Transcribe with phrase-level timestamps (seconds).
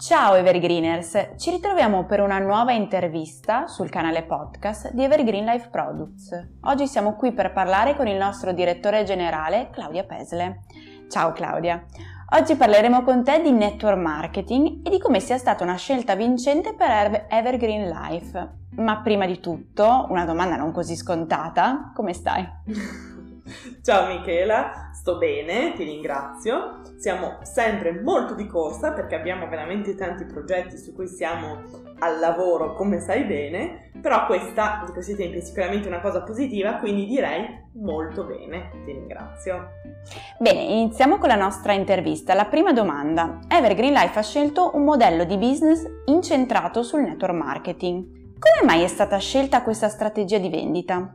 [0.00, 6.30] Ciao Evergreeners, ci ritroviamo per una nuova intervista sul canale podcast di Evergreen Life Products.
[6.62, 10.62] Oggi siamo qui per parlare con il nostro direttore generale Claudia Pesle.
[11.10, 11.84] Ciao Claudia,
[12.30, 16.72] oggi parleremo con te di network marketing e di come sia stata una scelta vincente
[16.72, 18.52] per Evergreen Life.
[18.76, 22.48] Ma prima di tutto, una domanda non così scontata, come stai?
[23.82, 26.80] Ciao Michela, sto bene, ti ringrazio.
[26.98, 31.62] Siamo sempre molto di corsa perché abbiamo veramente tanti progetti su cui siamo
[31.98, 36.74] al lavoro, come sai bene, però questa di questi tempi è sicuramente una cosa positiva,
[36.74, 39.68] quindi direi molto bene, ti ringrazio.
[40.38, 42.34] Bene, iniziamo con la nostra intervista.
[42.34, 43.38] La prima domanda.
[43.48, 48.18] Evergreen Life ha scelto un modello di business incentrato sul network marketing.
[48.38, 51.14] Come mai è stata scelta questa strategia di vendita?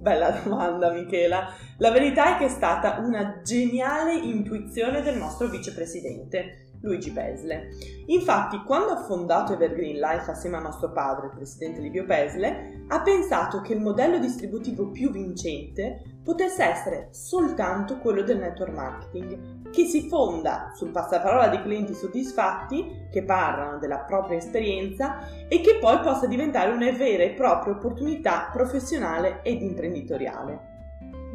[0.00, 1.54] Bella domanda Michela.
[1.76, 6.69] La verità è che è stata una geniale intuizione del nostro vicepresidente.
[6.82, 7.68] Luigi Pesle.
[8.06, 13.02] Infatti, quando ha fondato Evergreen Life assieme a nostro padre, il presidente Livio Pesle, ha
[13.02, 19.84] pensato che il modello distributivo più vincente potesse essere soltanto quello del network marketing, che
[19.84, 26.00] si fonda sul passaparola di clienti soddisfatti che parlano della propria esperienza e che poi
[26.00, 30.68] possa diventare una vera e propria opportunità professionale ed imprenditoriale.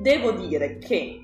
[0.02, 1.20] Devo dire che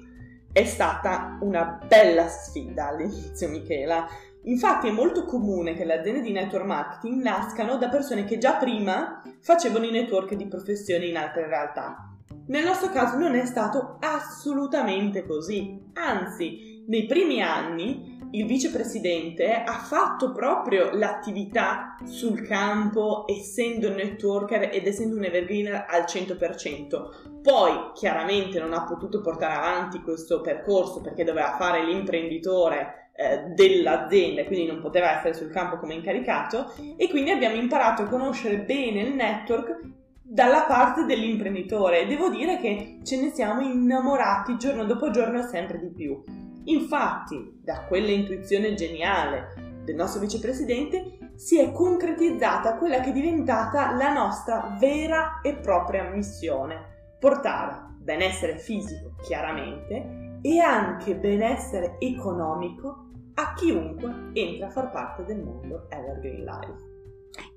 [0.51, 4.07] è stata una bella sfida all'inizio, Michela.
[4.43, 8.55] Infatti è molto comune che le aziende di network marketing nascano da persone che già
[8.55, 12.07] prima facevano i network di professione in altre realtà.
[12.47, 19.79] Nel nostro caso non è stato assolutamente così, anzi, nei primi anni il vicepresidente ha
[19.79, 27.41] fatto proprio l'attività sul campo essendo un networker ed essendo un evergreener al 100%.
[27.41, 34.45] Poi chiaramente non ha potuto portare avanti questo percorso perché doveva fare l'imprenditore eh, dell'azienda,
[34.45, 39.01] quindi non poteva essere sul campo come incaricato e quindi abbiamo imparato a conoscere bene
[39.01, 39.79] il network
[40.23, 45.77] dalla parte dell'imprenditore e devo dire che ce ne siamo innamorati giorno dopo giorno sempre
[45.77, 46.23] di più.
[46.65, 53.95] Infatti, da quella intuizione geniale del nostro vicepresidente si è concretizzata quella che è diventata
[53.95, 63.53] la nostra vera e propria missione, portare benessere fisico, chiaramente, e anche benessere economico a
[63.53, 66.90] chiunque entra a far parte del mondo Evergreen Life.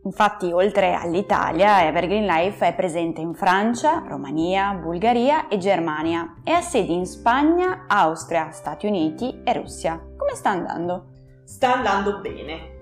[0.04, 6.60] Infatti, oltre all'Italia, Evergreen Life è presente in Francia, Romania, Bulgaria e Germania e ha
[6.60, 9.98] sedi in Spagna, Austria, Stati Uniti e Russia.
[10.14, 11.06] Come sta andando?
[11.44, 12.72] Sta andando bene.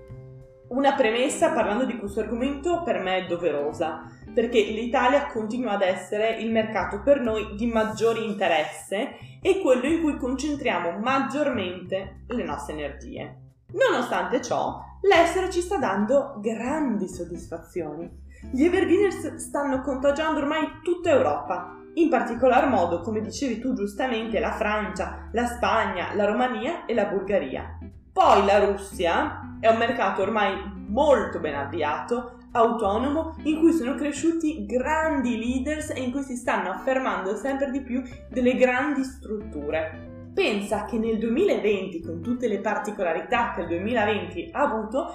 [0.70, 4.02] Una premessa parlando di questo argomento per me è doverosa,
[4.34, 10.00] perché l'Italia continua ad essere il mercato per noi di maggiore interesse e quello in
[10.00, 13.36] cui concentriamo maggiormente le nostre energie.
[13.72, 18.10] Nonostante ciò, l'estero ci sta dando grandi soddisfazioni.
[18.50, 24.52] Gli Evergreeners stanno contagiando ormai tutta Europa, in particolar modo, come dicevi tu giustamente, la
[24.52, 27.78] Francia, la Spagna, la Romania e la Bulgaria.
[28.12, 30.54] Poi la Russia è un mercato ormai
[30.88, 36.70] molto ben avviato, autonomo, in cui sono cresciuti grandi leaders e in cui si stanno
[36.70, 40.11] affermando sempre di più delle grandi strutture.
[40.34, 45.12] Pensa che nel 2020, con tutte le particolarità che il 2020 ha avuto,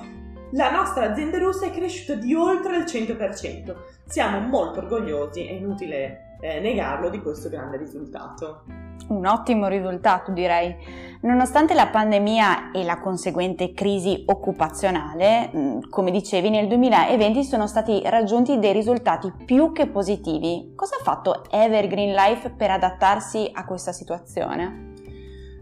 [0.51, 3.75] la nostra azienda russa è cresciuta di oltre il 100%.
[4.05, 8.61] Siamo molto orgogliosi, è inutile eh, negarlo, di questo grande risultato.
[9.07, 10.75] Un ottimo risultato direi.
[11.21, 18.01] Nonostante la pandemia e la conseguente crisi occupazionale, mm, come dicevi, nel 2020 sono stati
[18.05, 20.73] raggiunti dei risultati più che positivi.
[20.75, 24.95] Cosa ha fatto Evergreen Life per adattarsi a questa situazione?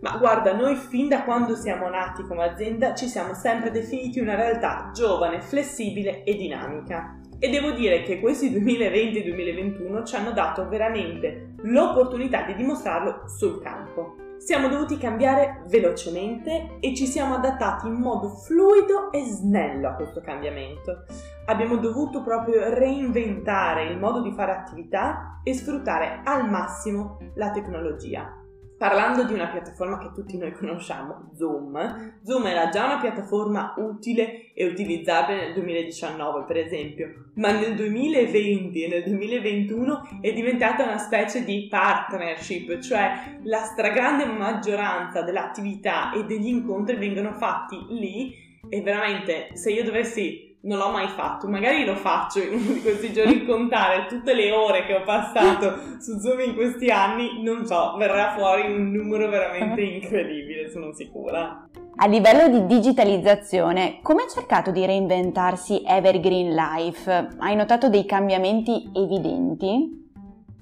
[0.05, 4.35] Ma guarda, noi fin da quando siamo nati come azienda ci siamo sempre definiti una
[4.35, 7.19] realtà giovane, flessibile e dinamica.
[7.39, 13.23] E devo dire che questi 2020 e 2021 ci hanno dato veramente l'opportunità di dimostrarlo
[13.25, 14.17] sul campo.
[14.38, 20.22] Siamo dovuti cambiare velocemente e ci siamo adattati in modo fluido e snello a questo
[20.22, 21.05] cambiamento.
[21.47, 28.44] Abbiamo dovuto proprio reinventare il modo di fare attività e sfruttare al massimo la tecnologia.
[28.77, 34.51] Parlando di una piattaforma che tutti noi conosciamo, Zoom, Zoom era già una piattaforma utile
[34.53, 40.97] e utilizzabile nel 2019, per esempio, ma nel 2020 e nel 2021 è diventata una
[40.97, 48.81] specie di partnership, cioè la stragrande maggioranza dell'attività e degli incontri vengono fatti lì e
[48.81, 53.14] veramente se io dovessi non l'ho mai fatto, magari lo faccio in uno di questi
[53.14, 57.96] giorni, contare tutte le ore che ho passato su Zoom in questi anni, non so,
[57.97, 61.67] verrà fuori un numero veramente incredibile, sono sicura.
[61.97, 67.28] A livello di digitalizzazione, come ha cercato di reinventarsi Evergreen Life?
[67.38, 70.03] Hai notato dei cambiamenti evidenti?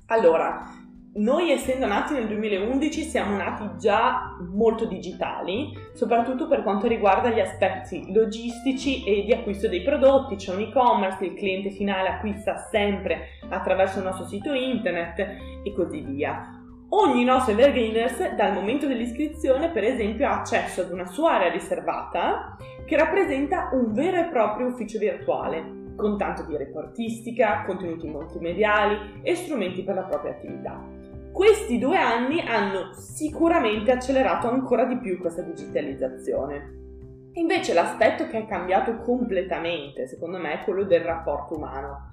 [0.07, 0.82] Allora,
[1.15, 7.39] noi essendo nati nel 2011 siamo nati già molto digitali, soprattutto per quanto riguarda gli
[7.39, 13.39] aspetti logistici e di acquisto dei prodotti, c'è un e-commerce, il cliente finale acquista sempre
[13.47, 15.19] attraverso il nostro sito internet
[15.63, 16.59] e così via.
[16.89, 22.57] Ogni nostro Evergreeners dal momento dell'iscrizione per esempio ha accesso ad una sua area riservata
[22.85, 29.35] che rappresenta un vero e proprio ufficio virtuale con tanto di reportistica, contenuti multimediali e
[29.35, 30.92] strumenti per la propria attività.
[31.33, 36.81] Questi due anni hanno sicuramente accelerato ancora di più questa digitalizzazione.
[37.33, 42.11] Invece l'aspetto che è cambiato completamente, secondo me, è quello del rapporto umano.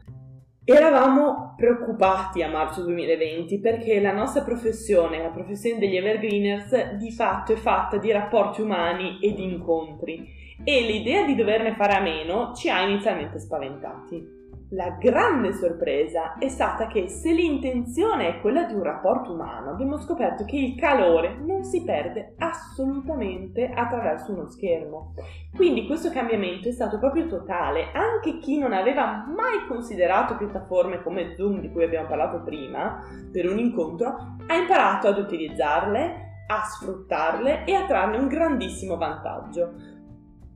[0.64, 7.52] Eravamo preoccupati a marzo 2020 perché la nostra professione, la professione degli evergreeners, di fatto
[7.52, 10.26] è fatta di rapporti umani e di incontri
[10.64, 14.40] e l'idea di doverne fare a meno ci ha inizialmente spaventati.
[14.72, 19.99] La grande sorpresa è stata che se l'intenzione è quella di un rapporto umano, abbiamo
[19.99, 25.14] scoperto che il calore non si perde assolutamente attraverso uno schermo.
[25.56, 27.90] Quindi questo cambiamento è stato proprio totale.
[27.93, 33.02] Anche chi non aveva mai considerato piattaforme come Zoom, di cui abbiamo parlato prima,
[33.32, 39.90] per un incontro, ha imparato ad utilizzarle, a sfruttarle e a trarne un grandissimo vantaggio.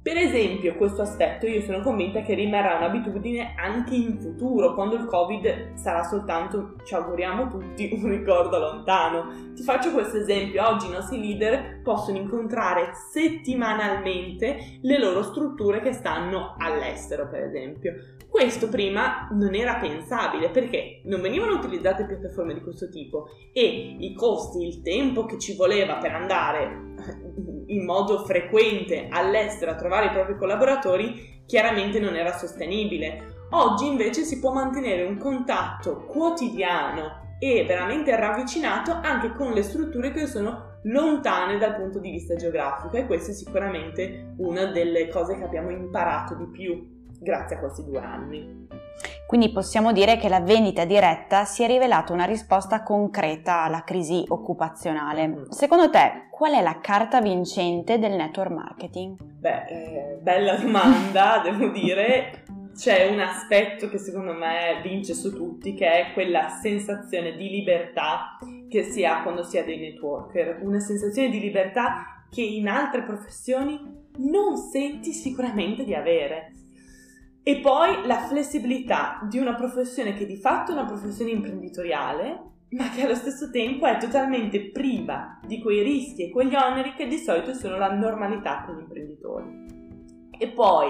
[0.04, 5.06] Per esempio, questo aspetto io sono convinta che rimarrà un'abitudine anche in futuro, quando il
[5.06, 9.52] Covid sarà soltanto, ci auguriamo tutti, un ricordo lontano.
[9.54, 15.94] Ti faccio questo esempio, oggi i nostri leader possono incontrare settimanalmente le loro strutture che
[15.94, 17.94] stanno all'estero, per esempio.
[18.28, 24.12] Questo prima non era pensabile perché non venivano utilizzate piattaforme di questo tipo e i
[24.12, 26.92] costi, il tempo che ci voleva per andare
[27.68, 33.46] in modo frequente all'estero a trovare i propri collaboratori chiaramente non era sostenibile.
[33.50, 40.12] Oggi invece si può mantenere un contatto quotidiano e veramente ravvicinato anche con le strutture
[40.12, 45.36] che sono lontane dal punto di vista geografico e questa è sicuramente una delle cose
[45.36, 48.66] che abbiamo imparato di più grazie a questi due anni.
[49.26, 54.24] Quindi possiamo dire che la vendita diretta si è rivelata una risposta concreta alla crisi
[54.28, 55.26] occupazionale.
[55.26, 55.42] Mm.
[55.48, 59.16] Secondo te, qual è la carta vincente del network marketing?
[59.22, 62.44] Beh, eh, bella domanda, devo dire.
[62.76, 68.36] C'è un aspetto che secondo me vince su tutti, che è quella sensazione di libertà
[68.68, 70.58] che si ha quando si è dei networker.
[70.60, 73.78] Una sensazione di libertà che in altre professioni
[74.16, 76.52] non senti sicuramente di avere.
[77.46, 82.88] E poi la flessibilità di una professione che di fatto è una professione imprenditoriale, ma
[82.88, 87.18] che allo stesso tempo è totalmente priva di quei rischi e quegli oneri che di
[87.18, 89.66] solito sono la normalità per gli imprenditori.
[90.38, 90.88] E poi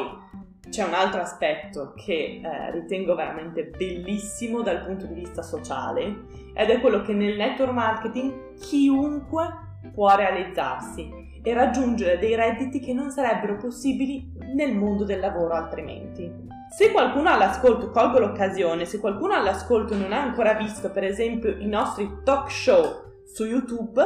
[0.70, 6.70] c'è un altro aspetto che eh, ritengo veramente bellissimo dal punto di vista sociale ed
[6.70, 11.10] è quello che nel network marketing chiunque può realizzarsi
[11.42, 16.30] e raggiungere dei redditi che non sarebbero possibili nel mondo del lavoro altrimenti.
[16.74, 21.66] Se qualcuno all'ascolto, colgo l'occasione, se qualcuno all'ascolto non ha ancora visto per esempio i
[21.66, 24.02] nostri talk show su YouTube,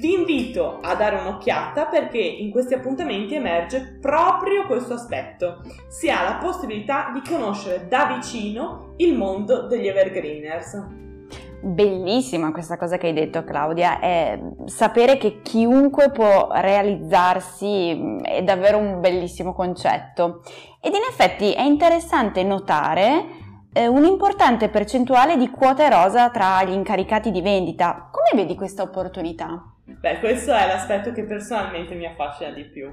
[0.00, 5.62] vi invito a dare un'occhiata perché in questi appuntamenti emerge proprio questo aspetto.
[5.88, 11.00] Si ha la possibilità di conoscere da vicino il mondo degli evergreeners.
[11.64, 18.78] Bellissima questa cosa che hai detto Claudia, è sapere che chiunque può realizzarsi è davvero
[18.78, 20.42] un bellissimo concetto.
[20.80, 23.41] Ed in effetti è interessante notare
[23.72, 28.08] eh, un'importante percentuale di quote rosa tra gli incaricati di vendita.
[28.10, 29.66] Come vedi questa opportunità?
[29.84, 32.88] Beh, questo è l'aspetto che personalmente mi affascina di più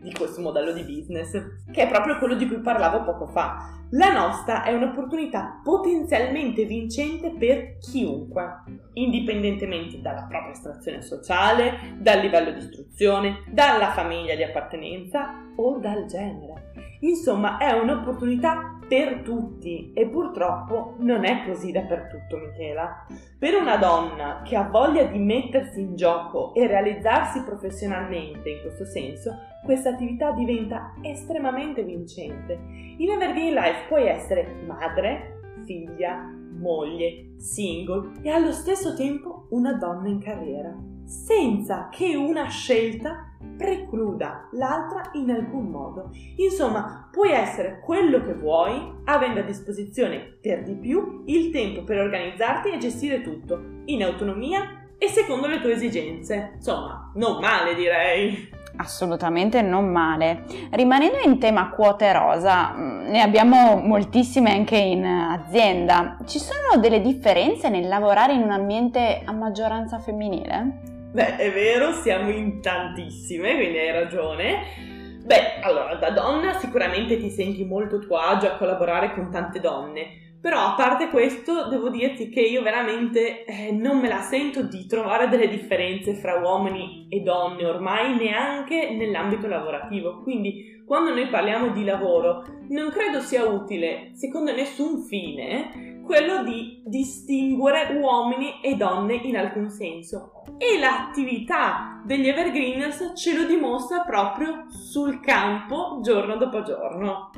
[0.00, 1.32] di questo modello di business,
[1.70, 3.78] che è proprio quello di cui parlavo poco fa.
[3.90, 8.62] La nostra è un'opportunità potenzialmente vincente per chiunque,
[8.94, 16.06] indipendentemente dalla propria estrazione sociale, dal livello di istruzione, dalla famiglia di appartenenza o dal
[16.06, 16.69] genere.
[17.00, 23.06] Insomma, è un'opportunità per tutti e purtroppo non è così dappertutto, Michela.
[23.38, 28.84] Per una donna che ha voglia di mettersi in gioco e realizzarsi professionalmente in questo
[28.84, 32.58] senso, questa attività diventa estremamente vincente.
[32.96, 40.08] In Evergreen Life puoi essere madre, figlia, moglie, single e allo stesso tempo una donna
[40.08, 46.10] in carriera, senza che una scelta precluda l'altra in alcun modo.
[46.36, 51.98] Insomma, puoi essere quello che vuoi, avendo a disposizione per di più il tempo per
[51.98, 56.52] organizzarti e gestire tutto, in autonomia e secondo le tue esigenze.
[56.54, 58.48] Insomma, non male direi.
[58.76, 60.44] Assolutamente non male.
[60.70, 66.16] Rimanendo in tema quote rosa, mm, ne abbiamo moltissime anche in azienda.
[66.24, 70.88] Ci sono delle differenze nel lavorare in un ambiente a maggioranza femminile?
[71.12, 74.88] Beh, è vero, siamo in tantissime, quindi hai ragione.
[75.24, 80.29] Beh, allora, da donna sicuramente ti senti molto tuo agio a collaborare con tante donne,
[80.40, 84.86] però a parte questo devo dirti che io veramente eh, non me la sento di
[84.86, 90.22] trovare delle differenze fra uomini e donne ormai neanche nell'ambito lavorativo.
[90.22, 96.82] Quindi quando noi parliamo di lavoro non credo sia utile, secondo nessun fine, quello di
[96.84, 100.32] distinguere uomini e donne in alcun senso.
[100.58, 107.30] E l'attività degli Evergreeners ce lo dimostra proprio sul campo giorno dopo giorno.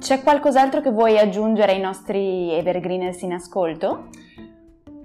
[0.00, 4.08] C'è qualcos'altro che vuoi aggiungere ai nostri Evergreeners in ascolto?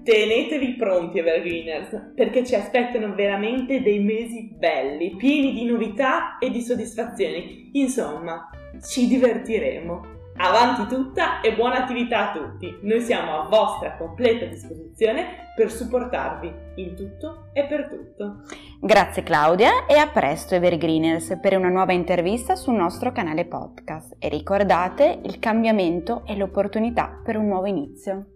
[0.01, 6.61] Tenetevi pronti Evergreeners, perché ci aspettano veramente dei mesi belli, pieni di novità e di
[6.61, 7.71] soddisfazioni.
[7.73, 8.49] Insomma,
[8.81, 10.14] ci divertiremo.
[10.37, 12.77] Avanti tutta e buona attività a tutti.
[12.81, 18.41] Noi siamo a vostra completa disposizione per supportarvi in tutto e per tutto.
[18.81, 24.17] Grazie Claudia e a presto Evergreeners per una nuova intervista sul nostro canale podcast.
[24.19, 28.34] E ricordate, il cambiamento è l'opportunità per un nuovo inizio.